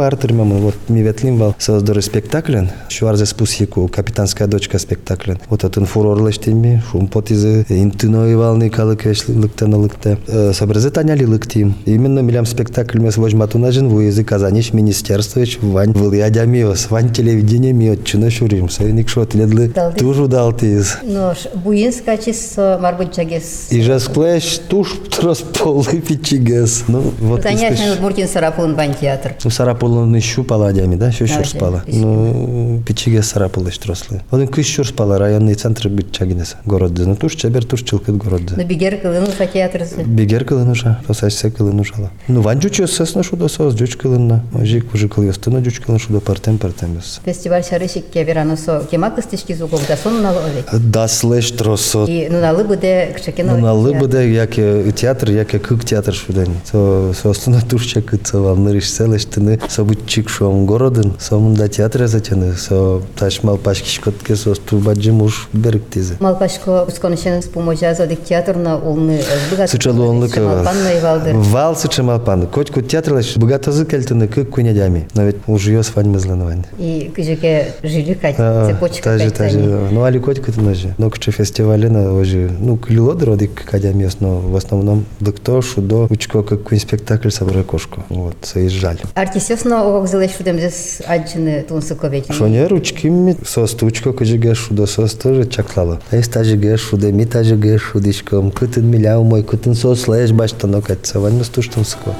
артер 0.00 0.32
мемон. 0.32 0.58
Вот 0.58 0.74
ми 0.88 1.02
ветлим 1.02 1.38
вал 1.38 1.54
создоры 1.58 2.02
спектаклен. 2.02 2.70
Щу 2.88 3.06
арзе 3.06 3.26
спусику, 3.26 3.88
капитанская 3.88 4.46
дочка 4.48 4.78
спектаклен. 4.78 5.38
Вот 5.48 5.64
этот 5.64 5.88
фурор 5.88 6.22
лештин 6.26 6.58
ми, 6.58 6.82
шум 6.90 7.08
потизы, 7.08 7.64
интиной 7.68 8.36
валны 8.36 8.70
калыкеш 8.70 9.28
лыкте 9.28 9.66
на 9.66 9.78
лыкте. 9.78 10.18
Собрезе 10.52 10.90
таняли 10.90 11.24
лыктим. 11.24 11.74
Именно 11.86 12.20
милям 12.20 12.46
спектакль 12.46 12.98
мес 12.98 13.16
возьмату 13.16 13.58
на 13.58 13.72
жен 13.72 13.88
выезды 13.88 14.24
Казаниш 14.24 14.72
министерствович 14.72 15.58
вань 15.62 15.92
вылядя 15.92 16.44
миос, 16.44 16.90
вань 16.90 17.12
телевидение 17.12 17.72
миот, 17.72 18.04
чуна 18.04 18.30
шурим. 18.30 18.68
Сайник 18.68 19.08
шот 19.08 19.34
ледлы 19.34 19.72
тужу 19.98 20.28
далтиз. 20.28 20.98
Но 21.02 21.34
ш- 21.34 21.50
буинска 21.54 22.16
чис, 22.18 22.54
марбут 22.56 23.14
чагес. 23.14 23.68
И 23.70 23.80
же 23.80 23.98
склеш 24.00 24.58
туш 24.68 24.94
трос 25.16 25.44
полы 25.86 26.00
пичигес. 26.00 26.84
Ну, 26.88 27.12
вот 27.20 27.44
истыш- 27.44 27.92
Удмуртин 27.94 28.28
Сарапулын 28.28 28.74
бан 28.74 28.94
театр. 28.94 29.34
Ну, 29.44 29.50
сарапулын 29.50 30.18
ищу 30.18 30.44
пала 30.44 30.72
дями, 30.72 30.96
да, 30.96 31.08
еще 31.08 31.26
Да, 31.26 31.34
щурс 31.34 31.52
да, 31.52 31.58
пала. 31.58 31.82
ищу. 31.86 31.98
Ну, 31.98 32.82
пичиге 32.86 33.22
сарапул 33.22 33.66
ищ 33.68 33.78
трослы. 33.78 34.22
Один 34.30 34.48
кыш 34.48 34.66
щурс 34.66 34.90
пала, 34.92 35.18
районный 35.18 35.54
центр 35.54 35.88
бит 35.88 36.12
чагинес. 36.12 36.56
Город 36.64 36.92
ну 36.96 37.16
туш 37.16 37.34
чабер 37.34 37.64
туш 37.64 37.82
чилкет 37.82 38.16
город. 38.16 38.42
Ну, 38.56 38.64
бигер 38.64 38.96
кылын 38.98 39.24
уша 39.24 39.46
театрысы. 39.46 40.02
Бегер 40.04 40.44
кылын 40.44 40.70
уша, 40.70 41.00
тосачса 41.06 41.50
кылын 41.50 41.78
ушала. 41.80 42.10
Ну, 42.28 42.40
ван 42.40 42.60
жучу 42.60 42.86
сесна 42.86 43.22
шудо 43.22 43.48
сос, 43.48 43.74
жуч 43.76 43.96
кылынна. 43.96 44.44
Ожик 44.54 44.94
уже 44.94 45.08
кыл 45.08 45.24
ёстына 45.24 45.62
жуч 45.64 45.80
кылын 45.80 45.98
шудо 46.00 46.20
партем 46.20 46.58
партем 46.58 46.96
ёс. 46.96 47.20
Фестиваль 47.24 47.64
шарышик 47.64 48.06
кеверано 48.10 48.56
со 48.56 48.84
кема 48.90 49.10
кыстышки 49.10 49.52
зугов 49.54 49.82
да 49.88 49.96
сон 49.96 50.22
налы 50.22 50.38
овет. 50.40 50.90
Даслеш 50.90 51.50
тросо. 51.52 52.04
И 52.04 52.28
ну 52.30 52.40
налы 52.40 52.64
буде 52.64 53.12
кшекено. 53.16 53.56
Ну, 53.56 53.62
на 53.62 53.72
лыбыда, 53.74 54.22
яке 54.22 54.92
театр, 54.92 55.30
яке 55.30 55.58
Кук 55.76 55.84
театр 55.84 56.14
шудани. 56.14 56.54
Со 56.64 57.12
со 57.12 57.30
остана 57.30 57.60
турча 57.60 58.00
кыт 58.00 58.26
со 58.26 58.38
амнырыш 58.38 58.90
селештини 58.90 59.60
со 59.68 59.84
бутчик 59.84 60.30
шом 60.30 60.64
городын. 60.64 61.12
Со 61.18 61.36
мында 61.36 61.68
театр 61.68 62.06
затяны 62.06 62.54
со 62.54 63.02
ташмал 63.18 63.58
пашкиш 63.58 64.00
котке 64.00 64.36
со 64.36 64.54
стубаджи 64.54 65.12
муш 65.12 65.50
берик 65.52 65.82
малпашко 65.94 66.16
Мал 66.20 66.36
пашко 66.38 66.84
усконышен 66.84 67.42
с 67.42 67.46
помощью 67.46 67.90
азодик 67.90 68.24
театрна 68.24 68.78
улны 68.78 69.20
э, 69.20 69.50
быгат. 69.50 69.68
Сучалу 69.68 70.08
онлык 70.08 70.38
вал. 70.38 71.76
сучамал 71.76 72.20
пан. 72.20 72.46
Котку 72.46 72.80
театрлаш 72.80 73.36
быгат 73.36 73.68
азы 73.68 73.84
келтини 73.84 74.28
кык 74.28 74.48
кунядями. 74.48 75.08
Но 75.12 75.24
ведь 75.24 75.36
уже 75.46 75.72
ёс 75.72 75.88
фаньмызланывань. 75.88 76.64
И 76.78 77.12
күжеке 77.14 77.74
жилю 77.82 78.16
кать. 78.18 78.36
Цепочка 78.36 79.18
кать. 79.18 79.52
Ну 79.90 80.04
али 80.04 80.20
котку 80.20 80.50
ты 80.52 80.58
ножи. 80.58 80.94
Но 80.96 81.10
куча 81.10 81.32
фестивалина 81.32 82.14
уже. 82.14 82.50
Ну 82.58 82.78
клюло 82.78 83.14
дродик 83.14 83.62
кадя 83.70 83.92
местно 83.92 84.36
в 84.36 84.56
основном 84.56 85.04
доктор 85.20 85.65
грошу 85.66 85.80
до 85.80 86.06
учко 86.10 86.42
какой 86.42 86.78
спектакль 86.78 87.30
собрал 87.30 87.64
кошку. 87.64 88.04
Вот, 88.08 88.36
и 88.54 88.68
жаль. 88.68 88.98
Артисесна 89.14 89.82
оғағзылай 89.82 90.30
шудем 90.30 90.58
зес 90.58 91.02
аджины 91.06 91.64
тунсыковеки. 91.68 92.32
Шонер 92.32 92.72
учкими 92.72 93.36
состы 93.44 93.86
учко 93.86 94.12
кожиге 94.12 94.54
шудо 94.54 94.86
состы 94.86 95.34
же 95.34 95.46
чаклала. 95.46 96.00
Ай 96.12 96.22
стажиге 96.22 96.76
шуде, 96.76 97.12
ми 97.12 97.26
тажиге 97.26 97.78
шудишком, 97.78 98.50
кытын 98.50 98.84
миляу 98.84 99.24
мой, 99.24 99.42
кытын 99.42 99.74
сослаеш 99.74 100.32
баштанок, 100.32 100.90
это 100.90 101.06
саваньмас 101.06 101.48
туштунсыкова. 101.48 102.14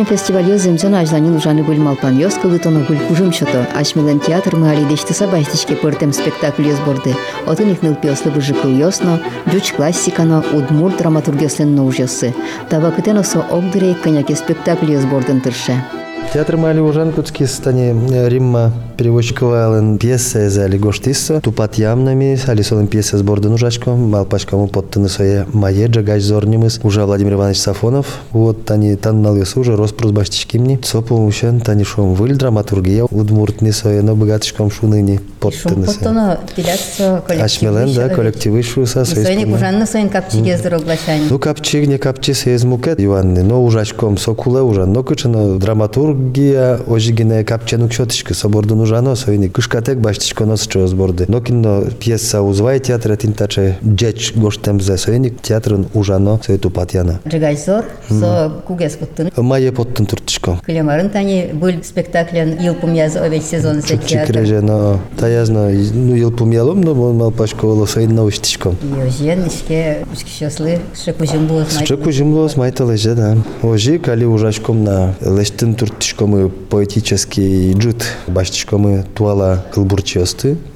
Табулин 0.00 0.16
фестиваль 0.16 0.58
земзен 0.58 0.94
ажланин 0.94 1.36
ужаны 1.36 1.62
гуль 1.62 1.76
малпан 1.76 2.16
ёскалы 2.16 2.58
тону 2.58 2.86
гуль 2.88 2.98
кужым 3.06 3.34
шото. 3.34 3.66
Ашмелен 3.74 4.18
театр 4.18 4.56
мы 4.56 4.70
али 4.70 4.82
дешті 4.86 5.12
сабайстичке 5.12 5.76
пыртем 5.76 6.14
спектакль 6.14 6.68
ёс 6.68 6.78
борды. 6.86 7.14
Отын 7.46 7.70
их 7.72 7.82
ныл 7.82 7.94
пёслы 7.94 8.30
быжы 8.30 8.54
кыл 8.54 8.70
ёсно, 8.70 9.20
жуч 9.52 9.72
классикано 9.72 10.42
удмур 10.54 10.96
драматург 10.96 11.42
ёслен 11.42 11.74
нуж 11.74 11.98
ёсы. 11.98 12.32
Таба 12.70 12.92
кытено 12.92 13.22
со 13.22 13.40
огдырей 13.40 13.94
коняке 13.94 14.36
спектакль 14.36 14.90
ёс 14.90 15.04
бордын 15.04 15.42
тырше. 15.42 15.84
Театр 16.32 16.56
Мали 16.56 16.80
Ужан 16.80 17.12
Куцки 17.12 17.44
стане 17.44 17.92
Римма 18.28 18.72
переводчикова 18.99 19.67
ален 19.67 19.97
пьеса 19.97 20.49
за 20.49 20.65
али 20.65 20.77
гоштиса 20.77 21.41
тупат 21.41 21.75
ямнами 21.75 22.39
али 22.47 22.61
солен 22.61 22.87
пьеса 22.87 23.17
с 23.17 23.21
борда 23.21 23.49
нужачко 23.49 23.91
малпачкому 23.91 24.67
подтыны 24.67 25.09
сое 25.09 25.45
мае 25.51 25.87
джагач 25.87 26.23
зорнимыз 26.23 26.79
уже 26.83 27.05
Владимир 27.05 27.33
Иванович 27.33 27.59
Сафонов 27.59 28.21
вот 28.31 28.65
тани 28.65 28.95
таннал 28.95 29.35
ясы 29.35 29.59
уже 29.59 29.75
роспрос 29.75 30.11
баштичкимни 30.11 30.79
сопу 30.83 31.15
ушен 31.15 31.59
тани 31.59 31.83
шом 31.83 32.13
выль 32.13 32.35
драматургия 32.35 33.03
удмуртни 33.03 33.71
сое 33.71 34.01
но 34.01 34.15
богатышком 34.15 34.71
шуныни 34.71 35.19
подтыны 35.39 35.85
сое 35.85 35.97
Потоно 35.97 36.39
пиляться 36.55 37.23
коллектив. 37.25 37.45
Ашмелен 37.45 37.93
да 37.93 38.09
коллективы 38.09 38.63
шуса 38.63 39.05
Сойник 39.05 39.53
ужанны 39.53 39.85
сойн 39.85 40.09
капчиге 40.09 40.57
здороглашань. 40.57 41.27
Ну, 41.29 41.39
капчик, 41.39 41.87
не 41.87 41.97
капчи 41.97 42.33
сез 42.33 42.63
мукет, 42.63 42.99
Иванны, 42.99 43.43
но 43.43 43.63
ужачком 43.63 44.17
сокуле 44.17 44.61
уже, 44.61 44.85
но 44.85 45.03
кычыно 45.03 45.57
драматургия, 45.57 46.79
ожигине 46.87 47.43
капчену 47.43 47.89
кшотышкы, 47.89 48.33
собордун 48.33 48.81
ужано, 48.89 49.15
сойни, 49.15 49.47
кышкатек 49.47 49.97
баштичко 49.97 50.45
носчо 50.45 50.87
сборды. 50.87 51.25
Но 51.27 51.41
кино 51.41 51.83
пьеса 51.99 52.41
узвай 52.41 52.79
театра 52.79 53.15
тинтаче, 53.15 53.77
джеч 53.85 54.33
гоштемзе, 54.35 54.97
сойни 54.97 55.29
театрын 55.29 55.87
ужано, 55.93 56.39
сойту 56.45 56.69
патяна. 56.69 57.19
Джигай 57.27 57.57
зор, 57.57 57.85
со 58.09 58.51
кугес 58.67 58.93
путтын. 58.93 59.31
Мае 59.35 59.71
поттын 59.71 60.05
туртышко. 60.05 60.59
Клемарын 60.65 61.09
тани 61.09 61.49
был 61.53 61.83
спектаклен 61.83 62.57
йылпым 62.59 62.93
язы 62.93 63.19
овет 63.19 63.43
сезон 63.43 63.81
се 63.81 63.95
Чукчик 63.95 64.09
театр. 64.09 64.35
реже, 64.37 64.61
но 64.61 64.99
таязно, 65.17 65.69
ну, 65.69 66.15
ел 66.15 66.31
пумелом, 66.31 66.81
но 66.81 66.93
мон 66.93 67.17
малпашко 67.17 67.65
оло 67.65 67.85
сойн 67.85 68.15
научтышком. 68.15 68.77
Йожен, 68.83 69.47
ишке, 69.47 70.05
ишкишослы, 70.13 70.79
шекужим 71.03 71.47
было 71.47 71.65
знать. 71.65 71.87
Чеку 71.87 72.11
жимлос 72.11 72.55
майталеже, 72.55 73.15
да. 73.15 73.37
Ожи, 73.61 73.99
кали 73.99 74.25
ужачком 74.25 74.83
на 74.83 75.15
лештин 75.21 75.75
туртышкомы 75.75 76.49
поэтический 76.49 77.73
джут, 77.73 78.03
баштышкомы 78.80 79.04
туала 79.14 79.64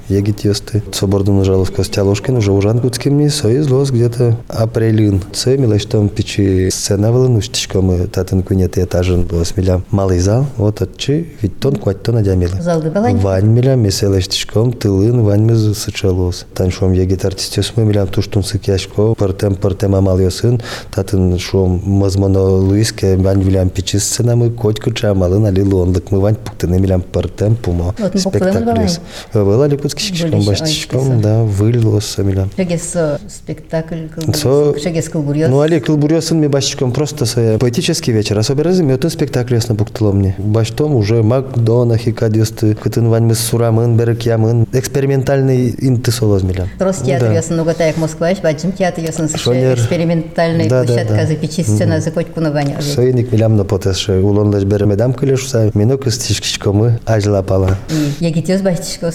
кылбурчесты, 0.08 0.14
егитесты. 0.14 0.82
Собордун 0.92 1.38
ужалов 1.38 1.72
костялошкин, 1.72 2.36
уже 2.36 2.52
ужан 2.52 2.80
куцкимни, 2.80 3.28
соизлос 3.28 3.90
где-то 3.90 4.36
апрелин. 4.48 5.22
Це 5.32 5.56
милештом 5.56 6.08
пичи 6.08 6.68
сценавылын, 6.70 7.36
уштышкомы 7.36 8.06
татын 8.06 8.42
кунеты 8.42 8.82
этажын 8.82 9.24
было 9.24 9.44
смелям. 9.44 9.84
Малый 9.90 10.18
зал, 10.18 10.46
вот 10.56 10.82
отчи, 10.82 11.34
ведь 11.40 11.58
тон 11.60 11.76
куать 11.76 12.02
тон 12.02 12.16
адямилы. 12.16 12.60
Залды 12.60 12.90
балань. 12.90 13.18
Вань 13.18 13.46
милям, 13.46 13.80
меселештышком, 13.80 14.72
тылын, 14.72 15.22
вань 15.22 15.44
мыз 15.44 15.78
сычалос. 15.78 16.46
Тан 16.54 16.70
шом 16.70 16.92
егит 16.92 17.24
артистес 17.24 17.72
мы 17.76 17.84
милям 17.84 18.08
туштун 18.08 18.44
сыкяшко, 18.44 19.14
пыртем 19.14 19.54
пыртем 19.54 19.94
амал 19.94 20.18
йосын, 20.18 20.60
татын 20.94 21.38
шом 21.38 21.80
мазмоно 21.84 22.42
луиске, 22.42 23.16
вань 23.16 23.42
милям 23.42 23.70
пичи 23.70 23.98
сцена 23.98 24.36
мы 24.36 24.50
коть 24.50 24.80
куча 24.80 25.10
амалын 25.10 25.46
али 25.46 25.62
лонлык, 25.62 26.10
мы 26.10 26.20
вань 26.20 26.36
пуктыны 26.36 26.78
милям 26.78 27.02
пыртем 27.02 27.56
пумо. 27.56 27.94
Ну, 27.98 28.10
балань. 28.30 28.88
Была 29.32 29.66
ли 29.66 29.76
баштишком, 30.46 31.16
ой, 31.16 31.22
да, 31.22 31.42
вылилось 31.42 32.18
милям. 32.18 32.50
Шегес 32.56 32.94
спектакль, 33.28 34.06
Со- 34.34 34.74
шегес 34.78 35.08
кылбурьёс. 35.08 35.48
Ну, 35.50 35.60
али 35.60 35.80
кылбурёсын 35.80 36.38
ми 36.38 36.48
башчиком 36.48 36.92
просто 36.92 37.24
поэтический 37.58 38.12
вечер. 38.12 38.38
Особенно 38.38 38.64
мётын 38.82 39.10
спектакль 39.10 39.54
ясно 39.54 39.74
буктыло 39.74 40.12
мне. 40.12 40.34
Баштом 40.38 40.94
уже 40.94 41.22
Макдона, 41.22 41.96
Хикадиосты, 41.96 42.74
кытын 42.74 43.08
ваньмыз 43.08 43.38
сурамын, 43.38 43.96
берек 43.96 44.22
ямын. 44.22 44.66
Экспериментальный 44.72 45.74
инты 45.78 46.10
солоз 46.10 46.42
милям. 46.42 46.68
Трос 46.78 46.98
театр 46.98 47.32
ясын, 47.32 47.56
ну 47.56 47.64
готаек 47.64 47.96
Москва, 47.96 48.30
баджим 48.42 48.72
театр 48.72 49.04
ясын, 49.04 49.28
Шонер. 49.28 49.74
экспериментальный 49.74 50.68
площадка 50.68 51.14
да. 51.14 51.26
за 51.26 51.36
печи 51.36 51.62
сцена, 51.62 52.00
за 52.00 52.10
коть 52.10 52.32
кунываня. 52.32 52.80
Сойник 52.80 53.32
милям 53.32 53.56
на 53.56 53.64
потеше. 53.64 54.20
Улон 54.20 54.54
леш 54.54 54.64
беремедам 54.64 55.12
кылешуса. 55.14 55.70
Минок 55.74 56.10
стишкичкомы 56.10 57.00
ажла 57.04 57.42
пала. 57.42 57.76
И 58.20 58.24
егитёс 58.24 58.60
баштишко 58.62 59.10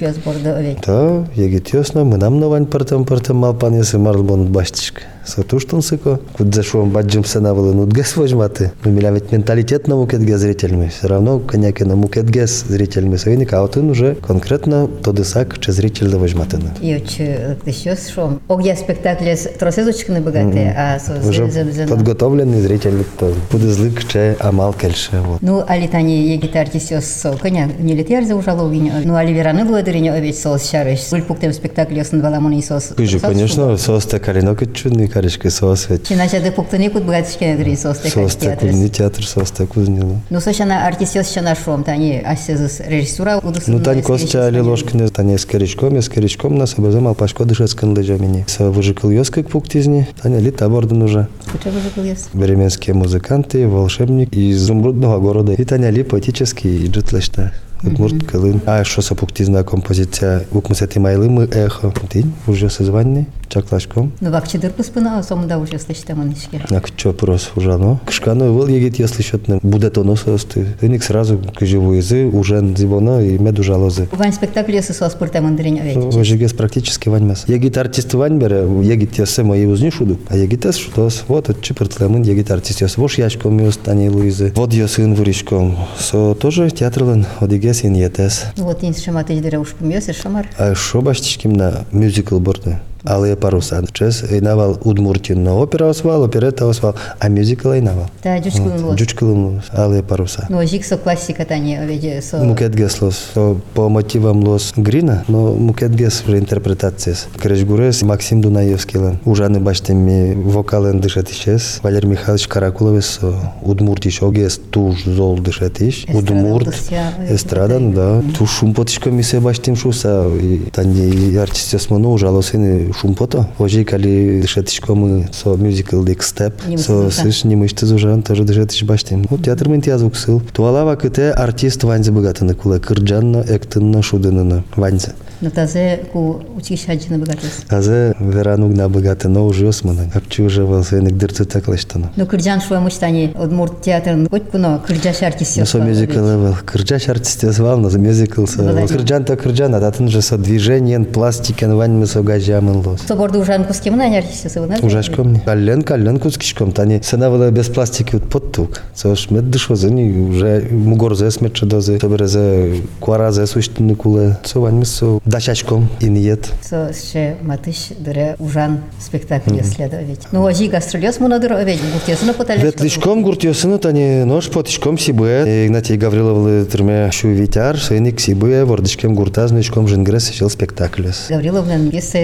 шуяз 0.00 0.16
борды 0.24 0.48
өвей. 0.48 0.78
Да, 0.86 1.26
еге 1.36 1.60
тиосна, 1.60 2.04
мынам 2.04 2.40
навань 2.40 2.66
партам 2.66 3.04
партам 3.04 3.36
малпан 3.36 3.76
ясы 3.76 3.98
марлбон 3.98 4.46
баштышка. 4.48 5.02
Сатуштун 5.30 5.80
сыко. 5.80 6.20
Баджим 6.38 7.24
сена 7.24 7.54
вылы 7.54 7.72
нутгес 7.72 8.16
возьматы. 8.16 8.72
Мы 8.84 8.90
милям 8.90 9.14
ведь 9.14 9.30
менталитет 9.30 9.86
на 9.86 9.94
мукетге 9.94 10.36
зрительми. 10.36 10.88
Все 10.88 11.06
равно, 11.06 11.38
коняки 11.38 11.84
на 11.84 11.94
мукетгес 11.94 12.64
зрительми. 12.68 13.16
Сойник, 13.16 13.52
а 13.52 13.62
вот 13.62 13.76
он 13.76 13.90
уже 13.90 14.16
конкретно 14.16 14.88
тодысак, 14.88 15.60
че 15.60 15.72
зритель 15.72 16.08
да 16.08 16.18
возьматыны. 16.18 16.70
И 16.80 16.96
очи 16.96 17.56
тыщёс 17.64 18.08
шом. 18.08 18.40
Огя 18.48 18.74
спектакль 18.74 19.32
тросезочканы 19.58 20.20
богатые, 20.20 20.74
а 20.76 20.98
Уже 21.26 21.46
подготовленный 21.88 22.60
зритель, 22.60 23.04
то 23.18 23.32
буде 23.52 23.68
злык, 23.68 24.04
че 24.08 24.36
амал 24.40 24.72
кельше. 24.72 25.20
Вот. 25.24 25.42
Ну, 25.42 25.62
али 25.66 25.86
тани 25.86 26.32
егит 26.32 26.56
артисёс 26.56 27.04
со 27.04 27.32
коня 27.36 27.68
не 27.78 27.94
летер 27.94 28.24
за 28.24 28.34
ужалогиня. 28.34 29.02
Ну, 29.04 29.14
али 29.14 29.32
вераны 29.32 29.64
благодарение 29.64 30.12
овет 30.12 30.36
сос 30.36 30.68
шарыш. 30.68 31.08
Гуль 31.10 31.22
пуктем 31.22 31.52
спектакль 31.52 31.94
ясын 31.94 32.20
баламон 32.20 32.52
и 32.52 32.62
сос. 32.62 32.92
Конечно, 33.22 33.76
сос 33.76 34.06
калино 34.06 34.56
кычуный 34.56 35.06
карышкы 35.20 35.50
сос 35.50 35.88
ведь. 35.90 36.10
Иначе 36.10 36.40
да 36.40 36.50
пуктыны 36.50 36.88
кут 36.88 37.04
богатышкен 37.04 37.58
дри 37.58 37.76
сос 37.76 37.98
Сос 37.98 38.36
кузни 38.58 38.88
театр, 38.88 39.26
сос 39.26 39.52
кузнило. 39.68 40.16
Ну, 40.30 40.40
сошана 40.40 40.86
артисёс 40.86 41.32
шана 41.32 41.54
шом, 41.54 41.84
тани 41.84 42.22
асезыс 42.24 42.80
режиссура 42.80 43.38
удусын. 43.38 43.74
Ну, 43.74 43.80
тань 43.80 44.02
костя 44.02 44.46
али 44.46 44.60
ложкины, 44.60 45.08
тань 45.10 45.38
скоричком, 45.38 45.94
я 45.94 46.02
скоричком 46.02 46.56
нас 46.56 46.74
образом 46.78 47.06
алпашко 47.06 47.44
дышет 47.44 47.70
скандыжа 47.70 48.16
мини. 48.16 48.44
Са 48.48 48.70
выжикал 48.70 49.10
ёс 49.10 49.30
как 49.30 49.48
пуктизни, 49.48 50.08
тань 50.22 50.36
али 50.36 50.50
таборден 50.50 51.02
уже. 51.02 51.28
Куча 51.52 51.70
был 51.96 52.04
яс. 52.04 52.28
Бременские 52.32 52.94
музыканты, 52.94 53.68
волшебник 53.68 54.32
из 54.32 54.56
изумрудного 54.56 55.18
города. 55.18 55.52
И 55.52 55.64
тань 55.64 55.84
али 55.84 56.02
поэтический 56.02 56.86
джутлешта. 56.86 57.52
Удмурт 57.82 58.22
Калын. 58.22 58.60
А 58.66 58.84
що 58.84 59.02
са 59.02 59.14
пуктизна 59.14 59.64
композиція 59.64 60.40
«Укмусети 60.52 61.00
майлими 61.00 61.48
ехо». 61.52 61.92
Ти 62.08 62.24
вже 62.46 62.70
созванні? 62.70 63.26
чаклашком. 63.50 64.12
Вакчидыр 64.20 64.70
пыспына 64.70 65.22
сомда 65.22 65.58
уже 65.58 65.78
слышитаман 65.78 66.32
ишке. 66.32 66.64
На 66.70 66.80
кчо 66.80 67.12
прос 67.12 67.50
ужано. 67.56 68.00
Кшканы 68.06 68.50
вол 68.50 68.68
егет 68.68 68.98
если 68.98 69.22
счетно 69.22 69.58
будет 69.62 69.98
оно 69.98 70.16
состы. 70.16 70.68
Ник 70.80 71.02
сразу 71.02 71.40
кыжи 71.54 71.78
вуезы 71.78 72.26
уже 72.26 72.60
зибона 72.76 73.22
и 73.22 73.38
мед 73.38 73.58
ужалозы. 73.58 74.08
Вань 74.12 74.32
спектакль 74.32 74.74
я 74.74 74.82
со 74.82 75.08
спортаман 75.08 75.56
дреня 75.56 75.82
ведь. 75.82 75.96
Вожигес 75.96 76.52
практически 76.52 77.08
вань 77.08 77.26
мас. 77.26 77.44
Егет 77.48 77.76
артист 77.76 78.14
вань 78.14 78.38
бере, 78.38 78.66
егет 78.82 79.18
я 79.18 79.26
сема 79.26 79.56
узни 79.56 79.90
шуду. 79.90 80.18
А 80.28 80.36
егет 80.36 80.64
эс 80.66 80.76
шутос 80.76 81.24
вот 81.28 81.50
от 81.50 81.60
чипертламын 81.60 82.22
егет 82.22 82.50
артист 82.50 82.80
ёс. 82.82 82.96
Вош 82.96 83.18
яшком 83.18 83.58
и 83.60 83.64
устани 83.64 84.08
Луизы. 84.08 84.52
Вот 84.54 84.72
я 84.72 84.86
сын 84.88 85.14
вуришком. 85.14 85.76
Со 85.98 86.34
тоже 86.34 86.70
театралан 86.70 87.26
одигес 87.40 87.84
ин 87.84 87.94
етес. 87.94 88.44
Вот 88.56 88.82
ин 88.84 88.94
шамат 88.94 89.30
эдере 89.30 89.58
ушкум 89.58 89.90
ёс 89.90 90.04
шамар. 90.14 90.48
А 90.56 90.74
шобаштишким 90.74 91.52
на 91.52 91.84
мюзикл 91.92 92.38
борды. 92.38 92.78
Алые 93.04 93.36
паруса. 93.36 93.82
Чес 93.92 94.24
эйнавал 94.30 94.78
Удмуртин 94.84 95.42
на 95.42 95.54
опера 95.54 95.88
освал, 95.88 96.24
оперета 96.24 96.68
освал, 96.68 96.94
а 97.18 97.28
мюзикл 97.28 97.70
эйнавал. 97.72 98.10
Та 98.22 98.38
дючкулын 98.38 98.78
вот. 98.78 98.96
Джучкылым 98.98 99.62
алые 99.72 100.02
паруса. 100.02 100.46
Ну, 100.48 100.66
жик 100.66 100.84
со 100.84 100.98
классика 100.98 101.44
тани 101.44 101.76
овечи 101.76 102.20
со... 102.20 102.38
Мукетгес 102.38 103.00
лос 103.00 103.32
по 103.74 103.88
мотивам 103.88 104.44
лос 104.44 104.72
Грина, 104.76 105.24
но 105.28 105.54
Мукетгес 105.54 106.24
уже 106.26 106.38
интерпретация. 106.38 107.16
Крежгурес 107.38 108.02
Максим 108.02 108.40
Дунаевский 108.40 109.00
лен. 109.00 109.18
Ужаны 109.24 109.60
баштеми 109.60 110.34
вокален 110.34 111.00
дышат 111.00 111.30
исчез. 111.30 111.80
Валерий 111.82 112.08
Михайлович 112.08 112.48
Каракуловес 112.48 113.06
со 113.06 113.34
Удмуртиш 113.62 114.22
огес 114.22 114.60
туж 114.70 115.04
зол 115.04 115.38
дышат. 115.38 115.80
Эстрада 115.80 116.18
Удмурт. 116.18 116.68
э, 116.70 117.78
ну 117.78 117.92
да. 117.92 118.22
Ту 118.36 118.46
шумпотишко 118.46 119.10
ми 119.10 119.22
се 119.22 119.40
баштим 119.40 119.76
шуса. 119.76 120.26
Тани 120.72 121.36
артистес 121.36 121.90
моно 121.90 122.12
ужалосыны 122.12 122.89
шумпото. 122.92 123.46
Ожи 123.58 123.84
кали 123.84 124.40
дышатишко 124.40 124.94
мы 124.94 125.28
со 125.32 125.56
мюзикл 125.56 126.02
дик 126.02 126.22
степ. 126.22 126.54
Со 126.76 127.10
сыш 127.10 127.44
немышты 127.44 127.86
зужан 127.86 128.22
тоже 128.22 128.44
дышатиш 128.44 128.82
баштим. 128.84 129.26
Ну 129.30 129.38
театр 129.38 129.68
мен 129.68 129.82
тязук 129.82 130.16
сыл. 130.16 130.42
Туалава 130.52 130.96
кыте 130.96 131.30
артист 131.30 131.84
ванзе 131.84 132.12
богатыны 132.12 132.54
кула. 132.54 132.78
Кырджанна, 132.78 133.44
эктынна, 133.48 134.02
шудынына. 134.02 134.64
Ванзе. 134.76 135.14
Ну, 135.40 135.50
тазе 135.50 136.04
ку 136.12 136.42
училище 136.56 136.92
аджины 136.92 137.18
богатыс. 137.18 137.64
Азе 137.68 138.14
веранук 138.20 138.76
на 138.76 138.88
богатыно 138.90 139.44
уже 139.44 139.68
османа. 139.68 140.10
Капчи 140.12 140.42
уже 140.42 140.66
был 140.66 140.84
сыник 140.84 141.16
дырцы 141.16 141.46
таклаштана. 141.46 142.12
Ну, 142.16 142.26
кырджан 142.26 142.60
шуя 142.60 142.80
мучтани, 142.80 143.32
Удмурт 143.34 143.80
театр, 143.80 144.28
хоть 144.28 144.50
куно, 144.50 144.82
кырджаш 144.86 145.22
артист 145.22 145.56
Ну, 145.56 145.64
со 145.64 145.78
мюзикл 145.78 146.18
был. 146.18 146.54
Кырджаш 146.66 147.08
артист 147.08 147.42
звал, 147.52 147.78
но 147.78 147.88
за 147.88 147.98
мюзикл 147.98 148.44
со. 148.44 148.62
Владимир. 148.62 148.88
Кырджан 148.88 149.24
то 149.24 149.36
кырджан, 149.36 149.74
а 149.74 149.80
татын 149.80 150.08
же 150.08 150.20
со 150.20 150.36
движением, 150.36 151.06
пластикен, 151.06 151.74
вань 151.74 151.92
мы 151.92 152.06
со 152.06 152.22
гажамын 152.22 152.86
лос. 152.86 153.00
Соборды 153.06 153.38
ужан 153.38 153.64
кускем 153.64 153.96
на 153.96 154.06
артист 154.14 154.50
сывы, 154.50 154.68
Ужашком 154.82 155.32
не. 155.32 155.40
Каллен, 155.40 155.82
каллен 155.82 156.18
кускишком. 156.18 156.72
Тани 156.72 157.00
сына 157.02 157.30
была 157.30 157.50
без 157.50 157.68
пластики 157.68 158.16
вот 158.16 158.28
подтук. 158.28 158.82
Сош 158.94 159.30
мед 159.30 159.48
дышо 159.50 159.74
зани 159.74 160.10
уже 160.10 160.68
мугорзе 160.70 161.30
смече 161.30 161.64
дозе. 161.64 161.98
Соберезе 161.98 162.82
куаразе 163.00 163.46
суштыны 163.46 163.94
куле. 163.94 164.36
Со 164.44 164.60
вань 164.60 164.74
мы 164.74 164.84
со 164.84 165.18
дачачком 165.30 165.88
иниет. 166.00 166.50
Со 166.62 166.92
ще 166.92 167.36
матыш 167.42 167.88
дыре 167.98 168.36
ужан 168.38 168.80
спектакль 169.00 169.62
следовать. 169.62 170.26
Ну, 170.32 170.44
ажи 170.46 170.66
гастролез 170.66 171.20
муна 171.20 171.38
дыре 171.38 171.56
овечи, 171.56 171.82
гуртесына 171.92 172.34
поталеш. 172.34 172.62
Ветлишком 172.62 173.22
гуртьосыны 173.22 173.78
тани 173.78 174.24
нож 174.24 174.48
потишком 174.50 174.98
сибуе. 174.98 175.66
Игнатий 175.66 175.96
Гавриловлы 175.96 176.64
түрме 176.64 177.10
шу 177.12 177.28
витяр, 177.28 177.78
сыник 177.78 178.20
сибуе, 178.20 178.64
вордышкем 178.64 179.14
гуртазнычком 179.14 179.88
жингрес 179.88 180.24
сечел 180.24 180.50
спектаклес. 180.50 181.26
Гавриловна 181.28 181.90
пьеса 181.90 182.18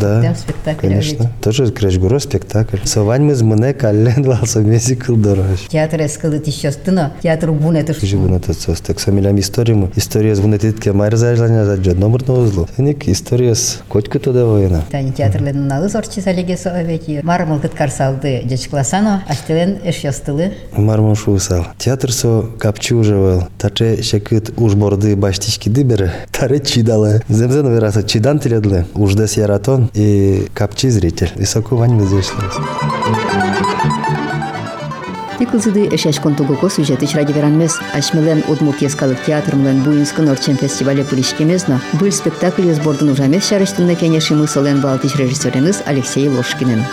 Да, 0.00 0.34
спектакль 0.34 0.88
конечно. 0.88 1.30
Тоже 1.42 1.70
крежгуро 1.70 2.18
спектакль. 2.18 2.78
Совань 2.84 3.22
мы 3.22 3.34
змыне 3.34 3.74
каллен 3.74 4.26
лалса 4.28 4.60
мюзикл 4.60 5.16
дорож. 5.16 5.60
Театр 5.68 6.02
эскылы 6.02 6.38
тищес 6.38 6.76
тына, 6.76 7.12
театр 7.22 7.52
бун 7.52 7.76
это 7.76 7.92
Жи 7.92 8.16
сос. 8.58 8.80
Так 8.80 9.00
самилям 9.00 9.38
историю. 9.38 9.90
История 9.96 10.34
с 10.34 10.40
бунетитке 10.40 10.92
майр 10.92 11.16
зажлания 11.16 11.64
за 11.64 11.76
джод 11.76 11.98
номер 12.52 12.56
на 12.56 12.62
узлу. 12.62 12.68
Сыник 12.76 13.08
история 13.08 13.54
с 13.54 13.82
котьку 13.88 14.18
туда 14.18 14.44
воина. 14.44 14.84
Тани 14.90 15.12
театрлен 15.12 15.66
налы 15.66 15.88
зорчи 15.88 16.20
салеге 16.20 16.56
со 16.56 16.70
овечи. 16.70 17.20
Мармал 17.22 17.58
кыткар 17.60 17.90
салды 17.90 18.42
джечкласано, 18.44 19.24
аштелен 19.28 19.78
эш 19.84 20.04
ястылы. 20.04 20.52
Мармон 20.76 21.14
шусал. 21.14 21.66
Театр 21.78 22.12
со 22.12 22.42
капчу 22.58 22.98
уживал. 22.98 23.48
Таче 23.58 24.02
шекыт 24.02 24.52
уж 24.56 24.74
борды 24.74 25.16
баштички 25.16 25.68
дыберы. 25.68 26.12
Таре 26.30 26.60
чидалы. 26.60 27.22
Земзен 27.28 27.72
вераса 27.72 28.02
чидан 28.02 28.38
теледлы. 28.38 28.86
Уждес 28.94 29.36
яратон 29.36 29.90
и 29.94 30.48
капчи 30.54 30.88
зритель. 30.88 31.30
И 31.36 31.44
соку 31.44 31.76
вань 31.76 31.94
мызешлес. 31.94 32.54
Тикылзыды 35.42 35.88
эшеш 35.88 36.20
контугуко 36.20 36.70
сюжеты 36.70 37.04
чраги 37.08 37.32
веранмес. 37.32 37.80
Ашмелен 37.92 38.44
удмурт 38.46 38.80
ескалык 38.80 39.24
театр 39.24 39.56
млен 39.56 39.82
буинскын 39.82 40.28
орчен 40.28 40.56
фестивале 40.56 41.02
пулишкемезно. 41.02 41.80
Был 41.94 42.12
спектакль 42.12 42.70
сбордын 42.72 43.10
ужамес 43.10 43.48
шарыштынны 43.48 43.96
кенеши 43.96 44.36
мысылен 44.36 44.80
балтыш 44.80 45.16
режиссереныз 45.16 45.82
Алексей 45.84 46.28
Ложкинен. 46.28 46.84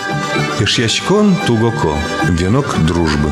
Ишьячкон 0.60 1.36
тугоко. 1.46 1.94
Венок 2.28 2.76
дружбы. 2.88 3.30